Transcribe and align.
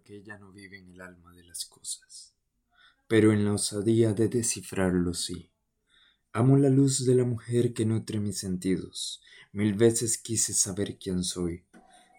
porque 0.00 0.16
ella 0.16 0.38
no 0.38 0.50
vive 0.50 0.78
en 0.78 0.88
el 0.88 1.00
alma 1.02 1.34
de 1.34 1.44
las 1.44 1.66
cosas, 1.66 2.34
pero 3.06 3.32
en 3.32 3.44
la 3.44 3.52
osadía 3.52 4.14
de 4.14 4.28
descifrarlo 4.28 5.12
sí. 5.12 5.50
Amo 6.32 6.56
la 6.56 6.70
luz 6.70 7.04
de 7.04 7.14
la 7.14 7.24
mujer 7.24 7.74
que 7.74 7.84
nutre 7.84 8.18
mis 8.18 8.38
sentidos. 8.38 9.20
Mil 9.52 9.74
veces 9.74 10.16
quise 10.16 10.54
saber 10.54 10.96
quién 10.98 11.22
soy. 11.22 11.66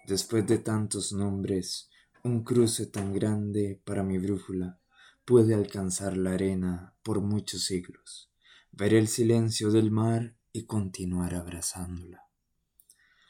Después 0.05 0.45
de 0.45 0.59
tantos 0.59 1.11
nombres, 1.11 1.89
un 2.23 2.43
cruce 2.43 2.85
tan 2.85 3.13
grande 3.13 3.81
para 3.83 4.03
mi 4.03 4.19
brújula 4.19 4.79
puede 5.25 5.55
alcanzar 5.55 6.15
la 6.15 6.33
arena 6.33 6.93
por 7.01 7.21
muchos 7.21 7.63
siglos. 7.63 8.31
Ver 8.71 8.93
el 8.93 9.07
silencio 9.07 9.71
del 9.71 9.89
mar 9.89 10.35
y 10.53 10.65
continuar 10.65 11.33
abrazándola. 11.33 12.27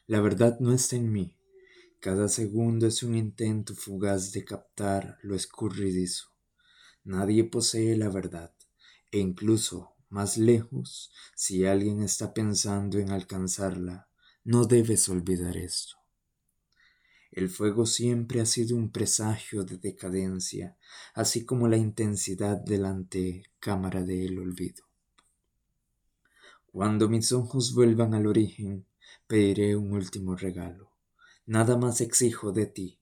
La 0.07 0.19
verdad 0.19 0.59
no 0.59 0.73
está 0.73 0.97
en 0.97 1.09
mí. 1.09 1.37
Cada 2.01 2.29
segundo 2.29 2.87
es 2.87 3.03
un 3.03 3.15
intento 3.15 3.75
fugaz 3.75 4.31
de 4.31 4.43
captar 4.43 5.19
lo 5.21 5.35
escurridizo. 5.35 6.29
Nadie 7.03 7.43
posee 7.43 7.95
la 7.95 8.09
verdad, 8.09 8.51
e 9.11 9.19
incluso 9.19 9.93
más 10.09 10.35
lejos, 10.35 11.13
si 11.35 11.63
alguien 11.63 12.01
está 12.01 12.33
pensando 12.33 12.97
en 12.97 13.11
alcanzarla, 13.11 14.09
no 14.43 14.65
debes 14.65 15.09
olvidar 15.09 15.55
esto. 15.57 15.97
El 17.31 17.49
fuego 17.49 17.85
siempre 17.85 18.41
ha 18.41 18.47
sido 18.47 18.75
un 18.75 18.91
presagio 18.91 19.63
de 19.63 19.77
decadencia, 19.77 20.75
así 21.13 21.45
como 21.45 21.67
la 21.67 21.77
intensidad 21.77 22.57
delante 22.57 23.43
cámara 23.59 24.01
del 24.01 24.39
olvido. 24.39 24.85
Cuando 26.65 27.07
mis 27.07 27.31
ojos 27.31 27.75
vuelvan 27.75 28.15
al 28.15 28.25
origen, 28.25 28.87
pediré 29.27 29.75
un 29.75 29.91
último 29.91 30.35
regalo. 30.35 30.90
Nada 31.45 31.77
más 31.77 32.01
exijo 32.01 32.51
de 32.51 32.67
ti 32.67 32.99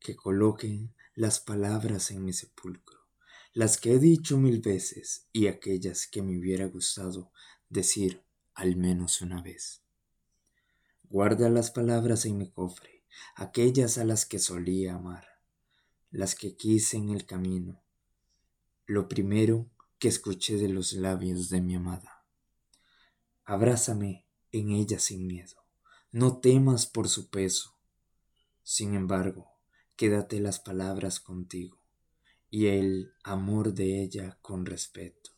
que 0.00 0.16
coloquen 0.16 0.94
las 1.14 1.40
palabras 1.40 2.10
en 2.10 2.24
mi 2.24 2.32
sepulcro, 2.32 2.98
las 3.52 3.78
que 3.78 3.92
he 3.92 3.98
dicho 3.98 4.38
mil 4.38 4.60
veces 4.60 5.26
y 5.32 5.46
aquellas 5.46 6.06
que 6.06 6.22
me 6.22 6.38
hubiera 6.38 6.66
gustado 6.66 7.32
decir 7.68 8.22
al 8.54 8.76
menos 8.76 9.20
una 9.20 9.40
vez. 9.40 9.82
Guarda 11.04 11.48
las 11.48 11.70
palabras 11.70 12.26
en 12.26 12.38
mi 12.38 12.50
cofre, 12.50 13.04
aquellas 13.34 13.98
a 13.98 14.04
las 14.04 14.26
que 14.26 14.38
solía 14.38 14.94
amar, 14.94 15.26
las 16.10 16.34
que 16.34 16.56
quise 16.56 16.96
en 16.96 17.10
el 17.10 17.24
camino, 17.24 17.82
lo 18.86 19.08
primero 19.08 19.70
que 19.98 20.08
escuché 20.08 20.56
de 20.56 20.68
los 20.68 20.92
labios 20.92 21.50
de 21.50 21.60
mi 21.60 21.76
amada. 21.76 22.24
Abrázame 23.44 24.26
en 24.52 24.70
ella 24.70 24.98
sin 24.98 25.26
miedo. 25.26 25.67
No 26.10 26.38
temas 26.38 26.86
por 26.86 27.10
su 27.10 27.28
peso. 27.28 27.76
Sin 28.62 28.94
embargo, 28.94 29.52
quédate 29.94 30.40
las 30.40 30.58
palabras 30.58 31.20
contigo 31.20 31.82
y 32.48 32.68
el 32.68 33.12
amor 33.22 33.74
de 33.74 34.02
ella 34.02 34.38
con 34.40 34.64
respeto. 34.64 35.32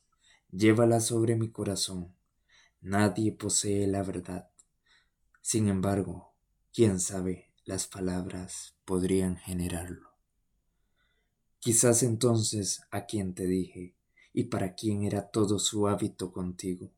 Llévala 0.52 1.00
sobre 1.00 1.34
mi 1.34 1.50
corazón. 1.50 2.14
Nadie 2.80 3.32
posee 3.32 3.88
la 3.88 4.04
verdad. 4.04 4.48
Sin 5.42 5.66
embargo, 5.66 6.34
quién 6.72 7.00
sabe, 7.00 7.52
las 7.64 7.88
palabras 7.88 8.76
podrían 8.84 9.38
generarlo. 9.38 10.10
Quizás 11.58 12.04
entonces 12.04 12.82
a 12.92 13.06
quien 13.06 13.34
te 13.34 13.48
dije 13.48 13.96
y 14.32 14.44
para 14.44 14.76
quien 14.76 15.02
era 15.02 15.30
todo 15.30 15.58
su 15.58 15.88
hábito 15.88 16.30
contigo, 16.30 16.92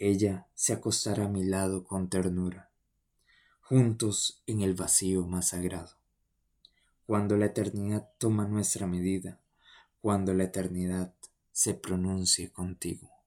ella 0.00 0.46
se 0.54 0.72
acostará 0.72 1.26
a 1.26 1.28
mi 1.28 1.44
lado 1.44 1.84
con 1.84 2.08
ternura, 2.08 2.70
juntos 3.60 4.42
en 4.46 4.62
el 4.62 4.72
vacío 4.72 5.26
más 5.26 5.48
sagrado. 5.48 5.90
Cuando 7.04 7.36
la 7.36 7.46
eternidad 7.46 8.08
toma 8.16 8.48
nuestra 8.48 8.86
medida, 8.86 9.40
cuando 10.00 10.32
la 10.32 10.44
eternidad 10.44 11.12
se 11.52 11.74
pronuncie 11.74 12.50
contigo. 12.50 13.19